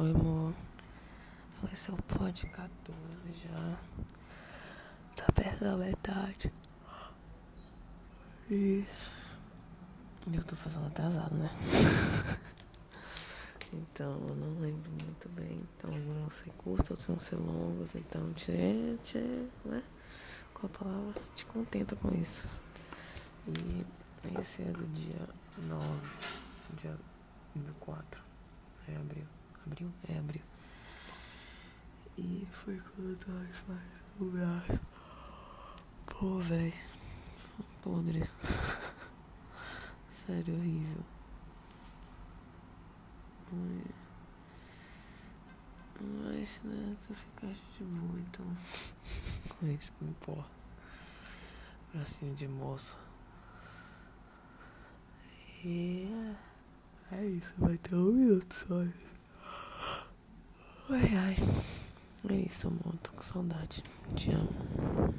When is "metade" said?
5.76-6.52